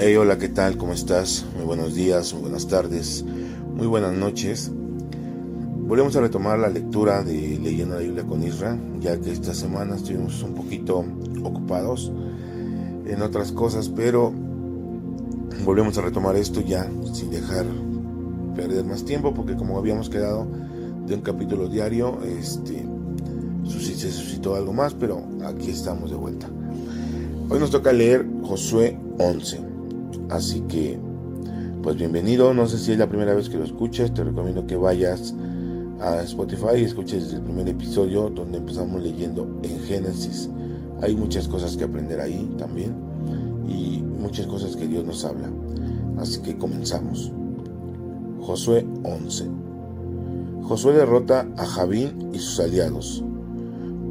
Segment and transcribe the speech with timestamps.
[0.00, 0.76] Hey, hola, ¿qué tal?
[0.76, 1.44] ¿Cómo estás?
[1.56, 3.24] Muy buenos días, muy buenas tardes,
[3.74, 4.70] muy buenas noches.
[4.70, 9.96] Volvemos a retomar la lectura de Leyendo la Biblia con Isra, ya que esta semana
[9.96, 11.04] estuvimos un poquito
[11.42, 12.12] ocupados
[13.06, 14.32] en otras cosas, pero
[15.64, 17.66] volvemos a retomar esto ya sin dejar
[18.54, 20.46] perder más tiempo, porque como habíamos quedado
[21.08, 22.86] de un capítulo diario, este
[23.66, 26.48] se suscitó algo más, pero aquí estamos de vuelta.
[27.48, 29.67] Hoy nos toca leer Josué 11.
[30.30, 30.98] Así que,
[31.82, 32.52] pues bienvenido.
[32.52, 34.12] No sé si es la primera vez que lo escuchas.
[34.12, 35.34] Te recomiendo que vayas
[36.00, 40.50] a Spotify y escuches el primer episodio donde empezamos leyendo en Génesis.
[41.00, 42.94] Hay muchas cosas que aprender ahí también
[43.68, 45.50] y muchas cosas que Dios nos habla.
[46.18, 47.32] Así que comenzamos.
[48.40, 49.46] Josué 11.
[50.62, 53.24] Josué derrota a Javín y sus aliados.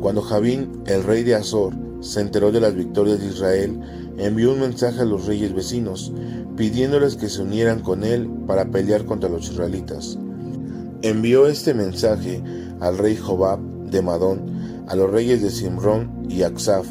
[0.02, 3.80] Cuando Javín, el rey de Azor, se enteró de las victorias de Israel,
[4.18, 6.12] envió un mensaje a los reyes vecinos,
[6.56, 10.18] pidiéndoles que se unieran con él para pelear contra los israelitas.
[11.02, 12.44] Envió este mensaje
[12.80, 16.88] al rey Jobab de Madón, a los reyes de Simrón y Aksaf,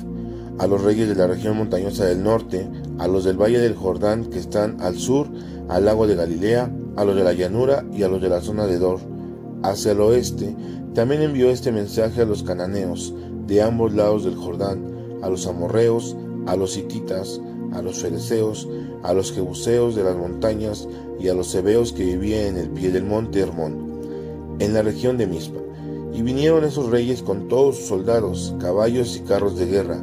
[0.58, 2.68] a los reyes de la región montañosa del norte,
[2.98, 5.28] a los del valle del Jordán que están al sur,
[5.68, 8.66] al lago de Galilea, a los de la llanura y a los de la zona
[8.66, 9.00] de Dor.
[9.62, 10.56] Hacia el oeste,
[10.94, 13.14] también envió este mensaje a los cananeos,
[13.46, 17.40] de ambos lados del Jordán, a los amorreos, a los hititas,
[17.72, 18.68] a los fereceos,
[19.02, 20.88] a los jebuseos de las montañas
[21.20, 25.18] y a los hebeos que vivían en el pie del monte Hermón, en la región
[25.18, 25.60] de Mispa.
[26.12, 30.02] Y vinieron esos reyes con todos sus soldados, caballos y carros de guerra.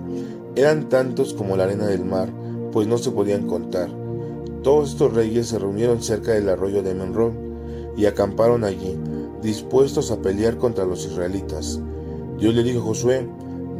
[0.55, 2.29] Eran tantos como la arena del mar,
[2.71, 3.89] pues no se podían contar.
[4.61, 7.33] Todos estos reyes se reunieron cerca del arroyo de Menrón
[7.97, 8.97] y acamparon allí,
[9.41, 11.79] dispuestos a pelear contra los israelitas.
[12.39, 13.27] Dios le dijo a Josué,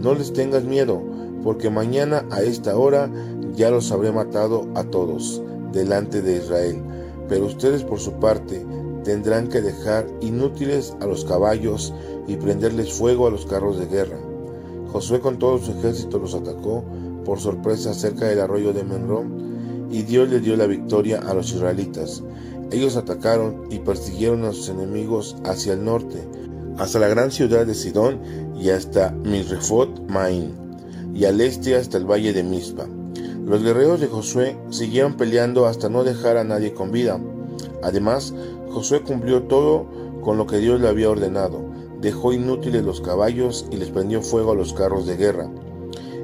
[0.01, 1.01] no les tengas miedo,
[1.43, 3.11] porque mañana a esta hora
[3.55, 6.81] ya los habré matado a todos delante de Israel.
[7.27, 8.65] Pero ustedes por su parte
[9.03, 11.93] tendrán que dejar inútiles a los caballos
[12.27, 14.17] y prenderles fuego a los carros de guerra.
[14.91, 16.83] Josué con todo su ejército los atacó
[17.25, 21.51] por sorpresa cerca del arroyo de Menrón y Dios le dio la victoria a los
[21.51, 22.23] israelitas.
[22.71, 26.23] Ellos atacaron y persiguieron a sus enemigos hacia el norte,
[26.77, 28.19] hasta la gran ciudad de Sidón
[28.59, 30.62] y hasta Misrefot Maín
[31.13, 32.87] y al este hasta el valle de Mizpa.
[33.45, 37.19] Los guerreros de Josué siguieron peleando hasta no dejar a nadie con vida.
[37.83, 38.33] Además,
[38.71, 39.85] Josué cumplió todo
[40.21, 41.61] con lo que Dios le había ordenado.
[42.01, 45.49] Dejó inútiles los caballos y les prendió fuego a los carros de guerra.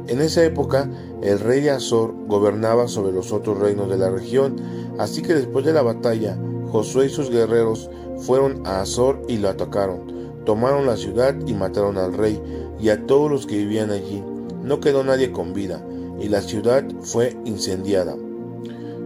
[0.07, 0.89] En esa época,
[1.21, 4.55] el rey de Azor gobernaba sobre los otros reinos de la región,
[4.97, 6.39] así que después de la batalla,
[6.71, 10.01] Josué y sus guerreros fueron a Azor y lo atacaron.
[10.45, 12.41] Tomaron la ciudad y mataron al rey
[12.79, 14.23] y a todos los que vivían allí
[14.63, 15.85] no quedó nadie con vida,
[16.19, 18.15] y la ciudad fue incendiada.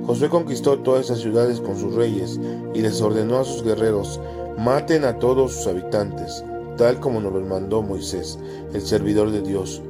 [0.06, 2.40] Josué conquistó todas esas ciudades con sus reyes,
[2.74, 4.20] y les ordenó a sus guerreros,
[4.58, 6.44] maten a todos sus habitantes,
[6.78, 8.40] tal como nos lo mandó Moisés,
[8.74, 9.82] el servidor de Dios.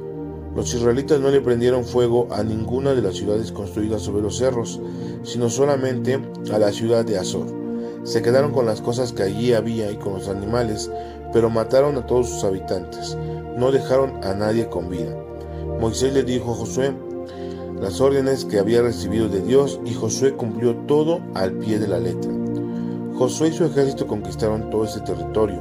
[0.54, 4.80] Los israelitas no le prendieron fuego a ninguna de las ciudades construidas sobre los cerros,
[5.24, 6.20] sino solamente
[6.52, 7.46] a la ciudad de Azor.
[8.04, 10.90] Se quedaron con las cosas que allí había y con los animales,
[11.32, 13.16] pero mataron a todos sus habitantes.
[13.56, 15.16] No dejaron a nadie con vida.
[15.84, 16.94] Moisés le dijo a Josué
[17.78, 21.98] las órdenes que había recibido de Dios y Josué cumplió todo al pie de la
[21.98, 22.32] letra.
[23.18, 25.60] Josué y su ejército conquistaron todo ese territorio,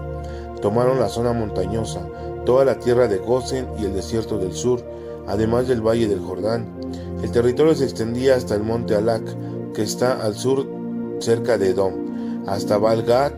[0.62, 2.08] tomaron la zona montañosa,
[2.46, 4.82] toda la tierra de Gosen y el desierto del sur,
[5.28, 6.68] además del valle del Jordán.
[7.22, 9.24] El territorio se extendía hasta el monte Alac,
[9.74, 10.66] que está al sur
[11.20, 13.34] cerca de Edom, hasta Balgat,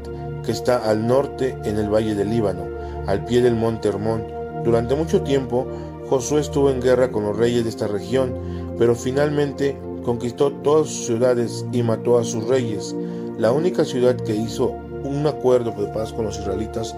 [0.45, 2.68] que está al norte en el valle del Líbano,
[3.07, 4.24] al pie del monte Hermón.
[4.63, 5.68] Durante mucho tiempo,
[6.10, 8.34] Josué estuvo en guerra con los reyes de esta región,
[8.78, 12.96] pero finalmente conquistó todas sus ciudades y mató a sus reyes.
[13.40, 16.96] La única ciudad que hizo un acuerdo de paz con los israelitas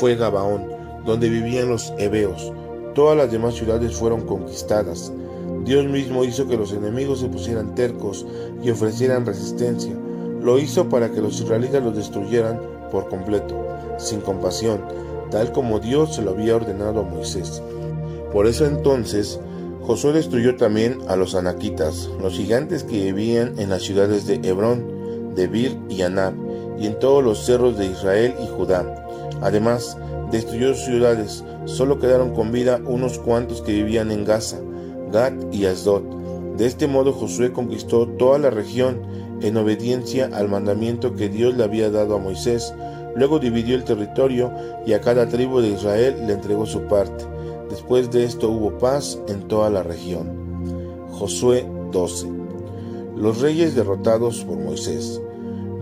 [0.00, 0.66] fue Gabaón,
[1.04, 2.52] donde vivían los hebeos.
[2.94, 5.12] Todas las demás ciudades fueron conquistadas.
[5.64, 8.24] Dios mismo hizo que los enemigos se pusieran tercos
[8.62, 9.92] y ofrecieran resistencia.
[10.40, 12.58] Lo hizo para que los israelitas los destruyeran
[12.90, 13.66] por completo,
[13.98, 14.80] sin compasión,
[15.30, 17.62] tal como Dios se lo había ordenado a Moisés.
[18.36, 19.40] Por eso entonces
[19.80, 25.32] Josué destruyó también a los anaquitas, los gigantes que vivían en las ciudades de Hebrón,
[25.34, 26.34] Debir y Anab,
[26.78, 28.84] y en todos los cerros de Israel y Judá.
[29.40, 29.96] Además,
[30.30, 34.58] destruyó ciudades, solo quedaron con vida unos cuantos que vivían en Gaza,
[35.10, 36.02] Gat y Asdod.
[36.58, 39.00] De este modo Josué conquistó toda la región
[39.40, 42.74] en obediencia al mandamiento que Dios le había dado a Moisés.
[43.14, 44.52] Luego dividió el territorio
[44.84, 47.35] y a cada tribu de Israel le entregó su parte.
[47.76, 51.04] Después de esto hubo paz en toda la región.
[51.12, 52.26] Josué 12.
[53.14, 55.20] Los reyes derrotados por Moisés.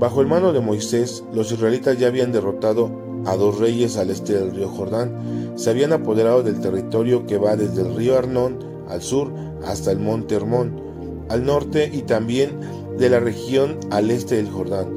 [0.01, 2.91] Bajo el mano de Moisés, los israelitas ya habían derrotado
[3.27, 5.53] a dos reyes al este del río Jordán.
[5.55, 8.59] Se habían apoderado del territorio que va desde el río Arnón
[8.89, 9.33] al sur
[9.65, 12.59] hasta el monte Hermón, al norte y también
[12.99, 14.89] de la región al este del Jordán.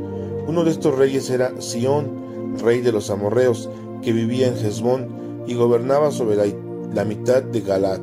[0.47, 3.69] Uno de estos reyes era Sión, rey de los amorreos,
[4.01, 6.45] que vivía en Hezbón y gobernaba sobre la,
[7.05, 8.01] mitad de Galat.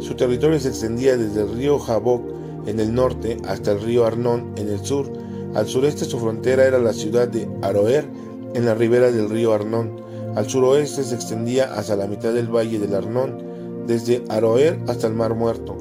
[0.00, 2.22] Su territorio se extendía desde el río Jaboc
[2.66, 5.10] en el norte hasta el río Arnón en el sur.
[5.54, 8.06] Al sureste su frontera era la ciudad de Aroer
[8.54, 10.00] en la ribera del río Arnón.
[10.34, 15.14] Al suroeste se extendía hasta la mitad del valle del Arnón, desde Aroer hasta el
[15.14, 15.76] Mar Muerto.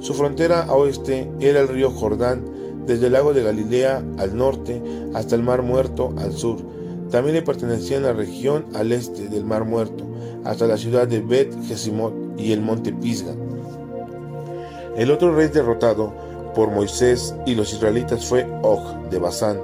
[0.00, 2.44] Su frontera a oeste era el río Jordán,
[2.86, 4.80] desde el lago de Galilea al norte
[5.14, 6.58] hasta el Mar Muerto al sur.
[7.10, 10.04] También le pertenecía la región al este del Mar Muerto,
[10.44, 13.34] hasta la ciudad de Bet Jesimot y el monte Pisga.
[14.96, 16.12] El otro rey derrotado
[16.54, 19.60] por Moisés y los israelitas fue Og de Basán,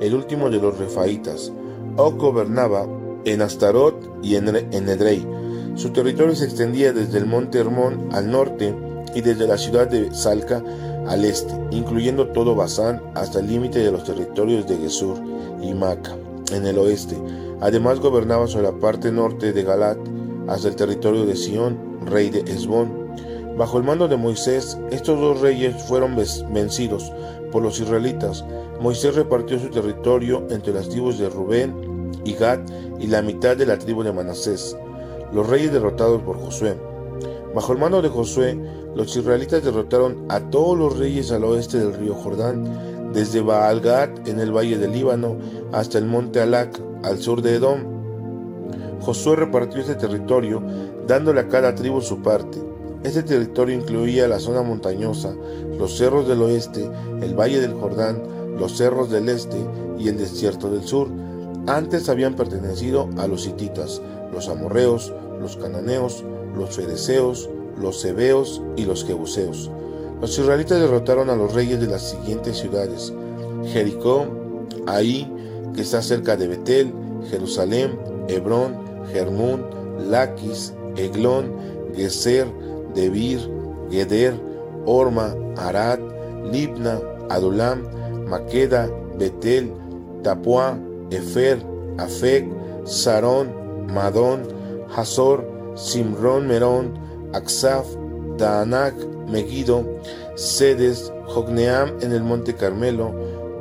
[0.00, 1.52] el último de los refaitas.
[1.96, 2.86] Og gobernaba
[3.24, 4.48] en Astarot y en
[4.88, 5.26] Edrei.
[5.74, 8.74] Su territorio se extendía desde el monte Hermón al norte
[9.14, 10.62] y desde la ciudad de Salca
[11.06, 15.18] al este, incluyendo todo Basán hasta el límite de los territorios de Gesur
[15.62, 16.16] y Maca,
[16.52, 17.16] en el oeste.
[17.60, 19.98] Además gobernaba sobre la parte norte de Galat
[20.48, 23.14] hasta el territorio de Sión, rey de Esbón.
[23.56, 27.12] Bajo el mando de Moisés, estos dos reyes fueron vencidos
[27.50, 28.44] por los israelitas.
[28.80, 31.74] Moisés repartió su territorio entre las tribus de Rubén
[32.24, 32.60] y Gad
[33.00, 34.76] y la mitad de la tribu de Manasés,
[35.32, 36.76] los reyes derrotados por Josué.
[37.54, 38.58] Bajo el mando de Josué,
[38.94, 44.38] los israelitas derrotaron a todos los reyes al oeste del río Jordán, desde Baalgat en
[44.38, 45.36] el valle del Líbano
[45.72, 47.97] hasta el monte Alac al sur de Edom.
[49.00, 50.62] Josué repartió este territorio,
[51.06, 52.58] dándole a cada tribu su parte.
[53.04, 55.34] Este territorio incluía la zona montañosa,
[55.78, 56.90] los cerros del oeste,
[57.22, 58.22] el valle del Jordán,
[58.58, 59.56] los cerros del este
[59.98, 61.08] y el desierto del sur.
[61.66, 64.02] Antes habían pertenecido a los hititas,
[64.32, 66.24] los amorreos, los cananeos,
[66.56, 67.48] los fereceos,
[67.80, 69.70] los Hebeos y los Jebuseos.
[70.20, 73.12] Los israelitas derrotaron a los reyes de las siguientes ciudades:
[73.66, 74.26] Jericó,
[74.86, 75.32] Ahí,
[75.74, 76.92] que está cerca de Betel,
[77.30, 79.64] Jerusalén, Hebrón, Germún,
[79.98, 81.52] Laquis, Eglón,
[81.94, 82.46] Geser,
[82.94, 83.40] Debir,
[83.90, 84.34] Geder,
[84.86, 85.98] Orma, Arad,
[86.52, 87.82] Libna, Adulam,
[88.26, 88.88] Maqueda,
[89.18, 89.72] Betel,
[90.22, 90.78] Tapuá,
[91.10, 91.58] Efer,
[91.98, 92.46] Afek,
[92.84, 93.48] Sarón,
[93.92, 94.42] Madón,
[94.94, 95.44] Hazor,
[95.74, 96.94] Simrón Merón,
[97.32, 97.86] Aksaf,
[98.36, 98.94] Taanak,
[99.28, 99.84] Megiddo,
[100.34, 103.12] Sedes, Jogneam en el monte Carmelo,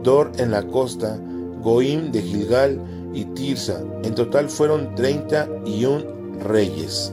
[0.04, 1.20] Dor en la costa,
[1.62, 2.80] Goim de Gilgal
[3.18, 3.82] y Tirsa.
[4.04, 6.04] En total fueron 31
[6.44, 7.12] reyes.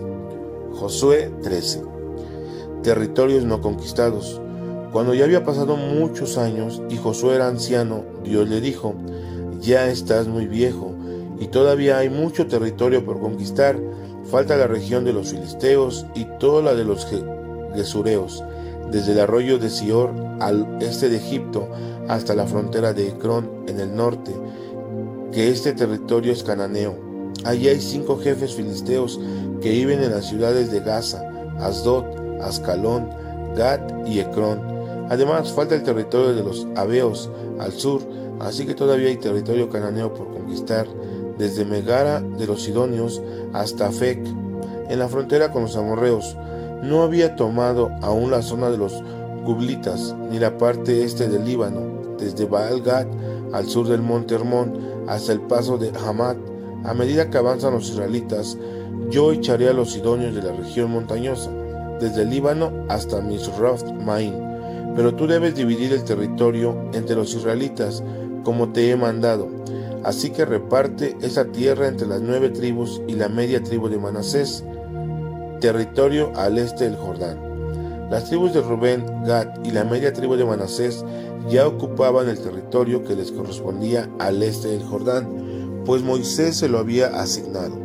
[0.75, 1.83] Josué 13.
[2.83, 4.41] Territorios no conquistados.
[4.93, 8.95] Cuando ya había pasado muchos años y Josué era anciano, Dios le dijo,
[9.61, 10.93] ya estás muy viejo
[11.41, 13.77] y todavía hay mucho territorio por conquistar
[14.31, 17.07] Falta la región de los filisteos y toda la de los
[17.75, 18.43] gesureos,
[18.91, 21.69] desde el arroyo de Sior al este de Egipto
[22.09, 24.33] hasta la frontera de Ecrón en el norte,
[25.35, 26.95] que este territorio es cananeo.
[27.45, 29.21] Allí hay cinco jefes filisteos
[29.61, 32.05] que viven en las ciudades de Gaza, Asdod,
[32.41, 33.09] Ascalón,
[33.57, 34.61] Gat y Ecrón.
[35.11, 38.01] Además, falta el territorio de los Abeos al sur,
[38.41, 40.87] así que todavía hay territorio cananeo por conquistar
[41.37, 43.21] desde Megara de los Sidonios
[43.53, 44.25] hasta Fec,
[44.89, 46.37] en la frontera con los amorreos.
[46.83, 49.03] No había tomado aún la zona de los
[49.45, 53.07] Gublitas, ni la parte este del Líbano, desde Baal Gad
[53.53, 56.37] al sur del monte Hermón hasta el paso de Hamat.
[56.85, 58.59] A medida que avanzan los israelitas,
[59.11, 61.51] yo echaré a los sidonios de la región montañosa,
[62.01, 64.35] desde el Líbano hasta Misraft Main.
[64.95, 68.03] Pero tú debes dividir el territorio entre los israelitas,
[68.45, 69.49] como te he mandado
[70.05, 74.63] Así que reparte esa tierra entre las nueve tribus y la media tribu de Manasés,
[75.61, 77.54] territorio al este del Jordán.
[78.11, 81.05] Las tribus de Rubén, Gad y la media tribu de Manasés
[81.49, 86.79] ya ocupaban el territorio que les correspondía al este del Jordán, pues Moisés se lo
[86.79, 87.77] había asignado.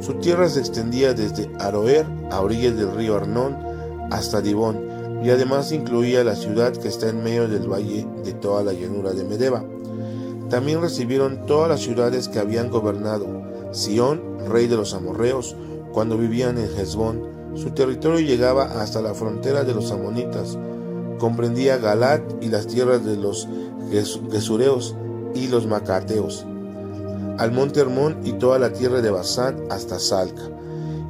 [0.00, 3.56] Su tierra se extendía desde Aroer a orillas del río Arnón
[4.10, 4.88] hasta Dibón,
[5.22, 9.12] y además incluía la ciudad que está en medio del valle de toda la llanura
[9.12, 9.64] de Medeba.
[10.48, 13.26] También recibieron todas las ciudades que habían gobernado.
[13.72, 15.54] Sión, rey de los amorreos,
[15.92, 20.56] cuando vivían en Hezbón, su territorio llegaba hasta la frontera de los amonitas.
[21.18, 23.48] Comprendía Galat y las tierras de los
[24.30, 24.94] Gesureos
[25.34, 26.46] y los Macateos,
[27.38, 30.42] al monte Hermón y toda la tierra de Basán hasta Salca.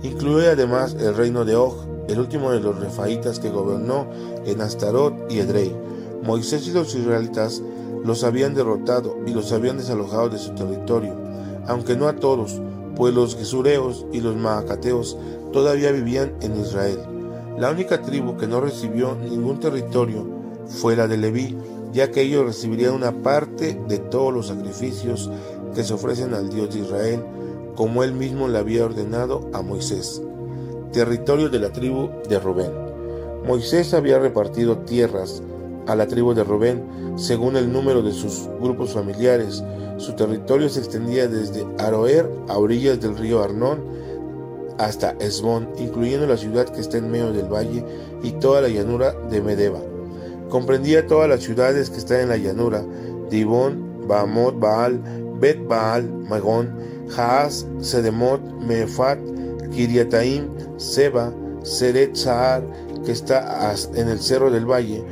[0.02, 1.74] Incluye además el reino de Og,
[2.08, 4.06] el último de los refaitas que gobernó
[4.46, 5.76] en Astarot y Edrei.
[6.22, 7.62] Moisés y los israelitas
[8.04, 11.14] los habían derrotado y los habían desalojado de su territorio,
[11.66, 12.60] aunque no a todos,
[12.96, 15.16] pues los Gesureos y los Maacateos
[15.52, 16.98] todavía vivían en Israel.
[17.58, 20.26] La única tribu que no recibió ningún territorio
[20.66, 21.56] fue la de Leví,
[21.92, 25.30] ya que ellos recibirían una parte de todos los sacrificios
[25.74, 27.24] que se ofrecen al Dios de Israel,
[27.74, 30.22] como él mismo le había ordenado a Moisés.
[30.92, 32.72] Territorio de la tribu de Rubén.
[33.46, 35.42] Moisés había repartido tierras
[35.86, 36.82] a la tribu de Rubén
[37.16, 39.62] según el número de sus grupos familiares.
[39.96, 43.80] Su territorio se extendía desde Aroer a orillas del río Arnón
[44.80, 47.84] hasta Esbón, incluyendo la ciudad que está en medio del valle
[48.22, 49.80] y toda la llanura de Medeba.
[50.48, 52.82] Comprendía todas las ciudades que están en la llanura,
[53.28, 55.00] Dibón, Baamot, Baal,
[55.38, 56.74] Bet Baal, Magón,
[57.14, 59.18] Haas, Sedemot, Mefat,
[59.70, 61.32] Kiriataim, Seba,
[61.62, 62.62] Seret Sahar,
[63.04, 65.04] que está en el cerro del valle,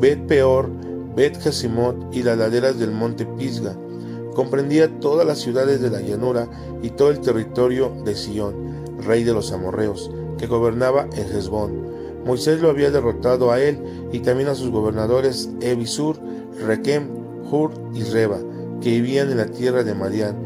[0.00, 0.70] Bet Peor,
[1.16, 3.76] Bet Jasimot y las laderas del monte Pisga.
[4.36, 6.48] Comprendía todas las ciudades de la llanura
[6.82, 8.75] y todo el territorio de Sión,
[9.06, 11.86] rey de los amorreos, que gobernaba en Hezbón.
[12.24, 13.78] Moisés lo había derrotado a él
[14.12, 16.16] y también a sus gobernadores Ebisur,
[16.66, 17.08] Requem,
[17.50, 18.38] Hur y Reba,
[18.80, 20.36] que vivían en la tierra de Madián.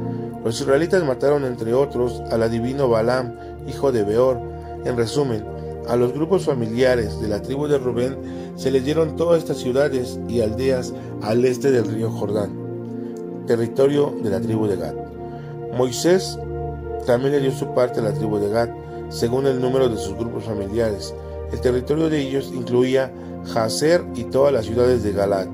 [0.44, 3.34] Los israelitas mataron entre otros al adivino Balaam,
[3.66, 4.38] hijo de Beor.
[4.84, 5.44] En resumen,
[5.88, 8.16] a los grupos familiares de la tribu de Rubén
[8.56, 12.50] se les dieron todas estas ciudades y aldeas al este del río Jordán,
[13.46, 14.94] territorio de la tribu de Gad.
[15.76, 16.38] Moisés
[17.06, 18.68] también le dio su parte a la tribu de Gad,
[19.08, 21.14] según el número de sus grupos familiares.
[21.52, 23.12] El territorio de ellos incluía
[23.52, 25.48] Jazer y todas las ciudades de Galad,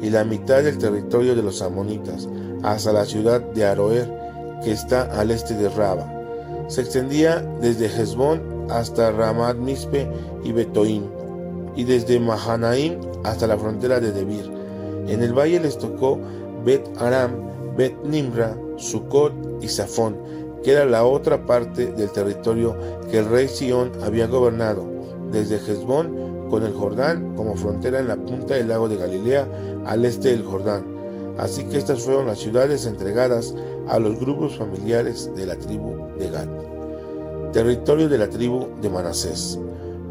[0.00, 2.28] y la mitad del territorio de los amonitas,
[2.62, 4.12] hasta la ciudad de Aroer,
[4.64, 6.10] que está al este de Raba.
[6.68, 10.08] Se extendía desde Hezbón hasta Ramat Mispe
[10.44, 11.04] y Betoim,
[11.76, 14.50] y desde Mahanaim hasta la frontera de Debir.
[15.08, 16.18] En el valle les tocó
[16.64, 17.32] Bet Aram,
[17.76, 20.16] Bet Nimra, Sucot y Safón,
[20.62, 22.76] que era la otra parte del territorio
[23.10, 24.84] que el rey Sión había gobernado,
[25.30, 29.48] desde Hezbón con el Jordán como frontera en la punta del lago de Galilea
[29.86, 30.84] al este del Jordán.
[31.38, 33.54] Así que estas fueron las ciudades entregadas
[33.88, 36.48] a los grupos familiares de la tribu de Gad.
[37.52, 39.58] Territorio de la tribu de Manasés.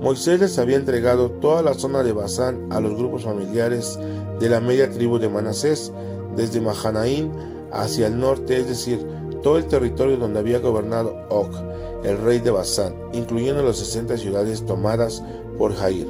[0.01, 3.99] Moisés les había entregado toda la zona de Basán a los grupos familiares
[4.39, 5.93] de la media tribu de Manasés,
[6.35, 7.31] desde Mahanaín
[7.71, 9.05] hacia el norte, es decir,
[9.41, 11.49] todo el territorio donde había gobernado Og,
[12.03, 15.23] el rey de Basán, incluyendo las 60 ciudades tomadas
[15.57, 16.07] por Jair.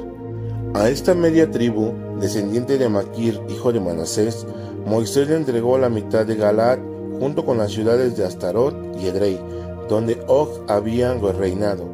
[0.74, 4.46] A esta media tribu, descendiente de Maquir, hijo de Manasés,
[4.86, 6.78] Moisés le entregó la mitad de Galaad
[7.18, 9.38] junto con las ciudades de Astarot y Edrei,
[9.88, 11.84] donde Og había reinado.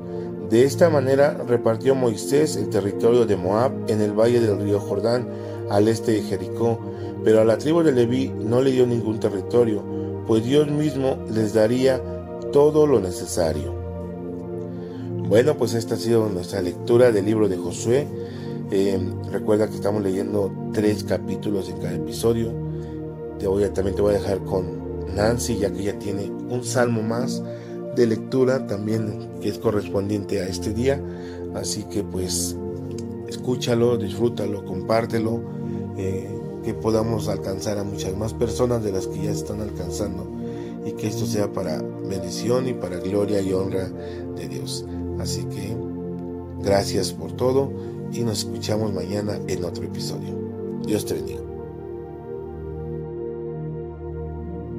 [0.49, 5.28] De esta manera repartió Moisés el territorio de Moab en el valle del río Jordán,
[5.68, 6.78] al este de Jericó,
[7.25, 9.83] pero a la tribu de Leví no le dio ningún territorio,
[10.28, 12.00] pues Dios mismo les daría
[12.52, 13.75] todo lo necesario.
[15.26, 18.06] Bueno, pues esta ha sido nuestra lectura del libro de Josué.
[18.70, 19.00] Eh,
[19.32, 22.52] recuerda que estamos leyendo tres capítulos en cada episodio.
[23.38, 27.02] Te voy también te voy a dejar con Nancy, ya que ella tiene un salmo
[27.02, 27.42] más
[27.97, 31.02] de lectura también que es correspondiente a este día.
[31.54, 32.54] Así que pues
[33.28, 35.40] escúchalo, disfrútalo, compártelo,
[35.97, 36.38] eh,
[36.68, 40.26] que podamos alcanzar a muchas más personas de las que ya están alcanzando
[40.84, 44.84] y que esto sea para bendición y para gloria y honra de Dios.
[45.18, 45.75] Así que
[46.60, 47.72] gracias por todo
[48.12, 50.34] y nos escuchamos mañana en otro episodio.
[50.84, 51.40] Dios te bendiga.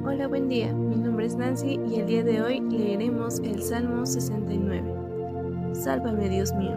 [0.06, 0.72] Hola, buen día.
[0.72, 5.74] Mi nombre es Nancy y el día de hoy leeremos el Salmo 69.
[5.74, 6.76] Sálvame, Dios mío.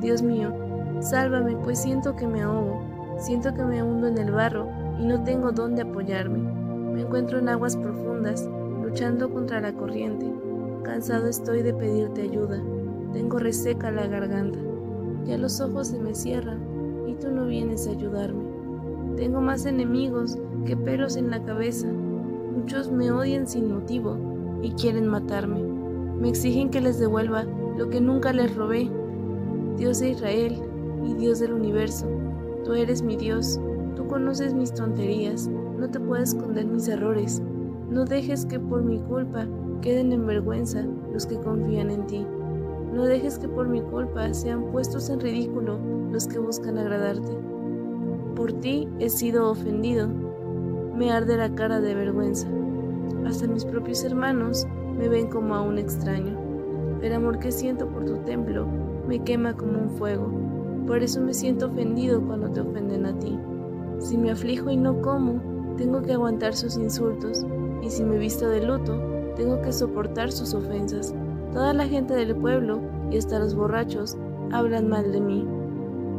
[0.00, 0.52] Dios mío,
[1.00, 2.89] sálvame, pues siento que me ahogo,
[3.20, 6.38] siento que me hundo en el barro y no tengo dónde apoyarme.
[6.92, 8.48] Me encuentro en aguas profundas,
[8.82, 10.26] luchando contra la corriente.
[10.82, 12.62] Cansado estoy de pedirte ayuda.
[13.12, 14.58] Tengo reseca la garganta.
[15.24, 16.60] Ya los ojos se me cierran
[17.06, 18.44] y tú no vienes a ayudarme.
[19.16, 21.88] Tengo más enemigos que pelos en la cabeza.
[21.88, 24.16] Muchos me odian sin motivo
[24.62, 25.60] y quieren matarme.
[26.18, 27.44] Me exigen que les devuelva
[27.76, 28.90] lo que nunca les robé.
[29.76, 30.58] Dios de Israel
[31.04, 32.06] y Dios del universo,
[32.64, 33.60] tú eres mi Dios,
[33.96, 37.42] tú conoces mis tonterías, no te puedo esconder mis errores.
[37.90, 39.46] No dejes que por mi culpa
[39.80, 42.26] queden en vergüenza los que confían en ti.
[42.92, 45.78] No dejes que por mi culpa sean puestos en ridículo
[46.12, 47.36] los que buscan agradarte.
[48.34, 50.08] Por ti he sido ofendido.
[50.96, 52.48] Me arde la cara de vergüenza.
[53.26, 54.66] Hasta mis propios hermanos
[54.98, 56.38] me ven como a un extraño.
[57.02, 58.66] El amor que siento por tu templo
[59.08, 60.30] me quema como un fuego.
[60.90, 63.38] Por eso me siento ofendido cuando te ofenden a ti.
[64.00, 65.40] Si me aflijo y no como,
[65.76, 67.46] tengo que aguantar sus insultos,
[67.80, 69.00] y si me visto de luto,
[69.36, 71.14] tengo que soportar sus ofensas.
[71.52, 74.16] Toda la gente del pueblo, y hasta los borrachos,
[74.50, 75.46] hablan mal de mí.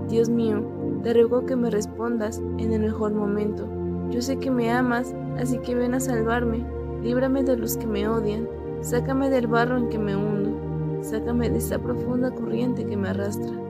[0.07, 0.63] Dios mío,
[1.03, 3.67] te ruego que me respondas en el mejor momento.
[4.09, 6.65] Yo sé que me amas, así que ven a salvarme,
[7.03, 8.47] líbrame de los que me odian,
[8.79, 13.60] sácame del barro en que me hundo, sácame de esa profunda corriente que me arrastra.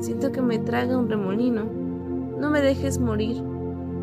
[0.00, 1.64] Siento que me traga un remolino.
[2.38, 3.42] No me dejes morir.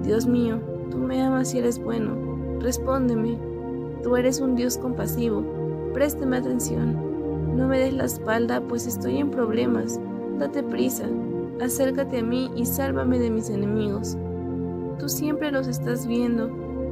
[0.03, 0.59] Dios mío,
[0.91, 2.11] tú me amas y eres bueno.
[2.59, 3.37] Respóndeme.
[4.03, 5.43] Tú eres un Dios compasivo.
[5.93, 7.55] Présteme atención.
[7.57, 9.99] No me des la espalda, pues estoy en problemas.
[10.37, 11.05] Date prisa.
[11.59, 14.15] Acércate a mí y sálvame de mis enemigos.
[14.99, 16.49] Tú siempre los estás viendo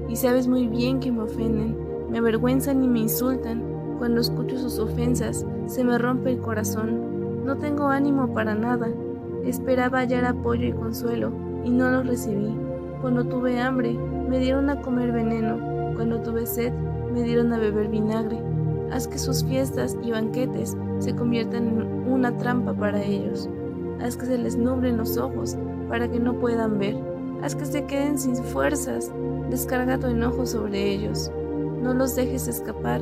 [0.09, 1.77] y sabes muy bien que me ofenden,
[2.09, 3.63] me avergüenzan y me insultan.
[3.99, 7.14] Cuando escucho sus ofensas, se me rompe el corazón.
[7.45, 8.87] No tengo ánimo para nada.
[9.45, 11.31] Esperaba hallar apoyo y consuelo,
[11.63, 12.57] y no lo recibí.
[13.01, 15.93] Cuando tuve hambre, me dieron a comer veneno.
[15.95, 16.73] Cuando tuve sed,
[17.13, 18.41] me dieron a beber vinagre.
[18.91, 23.47] Haz que sus fiestas y banquetes se conviertan en una trampa para ellos.
[24.01, 25.55] Haz que se les nublen los ojos
[25.87, 26.97] para que no puedan ver.
[27.43, 29.13] Haz que se queden sin fuerzas.
[29.51, 31.31] Descarga tu enojo sobre ellos.
[31.83, 33.01] No los dejes escapar.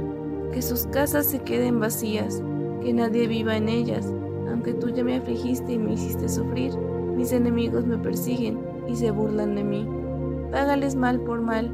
[0.51, 2.43] Que sus casas se queden vacías.
[2.81, 4.13] Que nadie viva en ellas
[4.49, 6.73] aunque tú ya me afligiste y me hiciste sufrir,
[7.15, 9.87] mis enemigos me persiguen y se burlan de mí.
[10.51, 11.71] Págales mal por mal,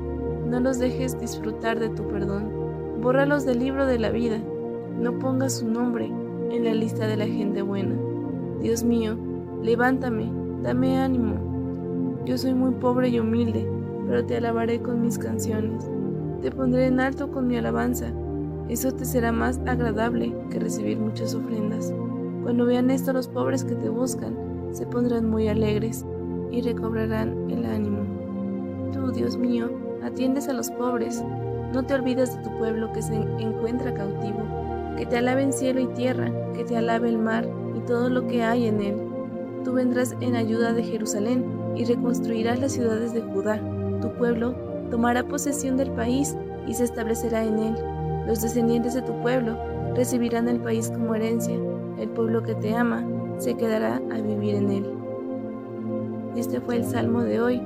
[0.49, 2.51] no los dejes disfrutar de tu perdón.
[3.01, 4.39] Bórralos del libro de la vida,
[4.99, 6.11] no pongas su nombre
[6.51, 7.95] en la lista de la gente buena.
[8.61, 9.17] Dios mío,
[9.61, 12.21] levántame, dame ánimo.
[12.25, 13.67] Yo soy muy pobre y humilde,
[14.05, 15.89] pero te alabaré con mis canciones.
[16.41, 18.11] Te pondré en alto con mi alabanza.
[18.67, 21.93] Eso te será más agradable que recibir muchas ofrendas.
[22.49, 24.35] Cuando vean esto los pobres que te buscan,
[24.71, 26.03] se pondrán muy alegres
[26.49, 27.99] y recobrarán el ánimo.
[28.91, 29.69] Tú, Dios mío,
[30.03, 31.23] atiendes a los pobres,
[31.71, 34.41] no te olvides de tu pueblo que se encuentra cautivo,
[34.97, 38.41] que te alaben cielo y tierra, que te alabe el mar y todo lo que
[38.41, 38.95] hay en él.
[39.63, 43.61] Tú vendrás en ayuda de Jerusalén y reconstruirás las ciudades de Judá.
[44.01, 44.55] Tu pueblo
[44.89, 46.35] tomará posesión del país
[46.65, 47.75] y se establecerá en él.
[48.25, 49.55] Los descendientes de tu pueblo
[49.93, 51.55] recibirán el país como herencia
[51.99, 53.05] el pueblo que te ama
[53.37, 54.85] se quedará a vivir en él.
[56.35, 57.61] Este fue el salmo de hoy,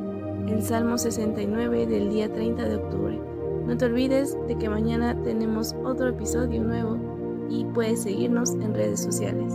[0.47, 3.19] el Salmo 69 del día 30 de octubre.
[3.65, 6.97] No te olvides de que mañana tenemos otro episodio nuevo
[7.49, 9.53] y puedes seguirnos en redes sociales,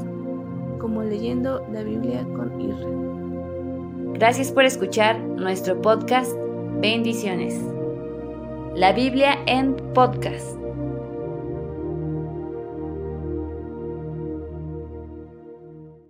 [0.78, 3.08] como leyendo la Biblia con Irra.
[4.14, 6.34] Gracias por escuchar nuestro podcast.
[6.80, 7.60] Bendiciones.
[8.74, 10.57] La Biblia en podcast.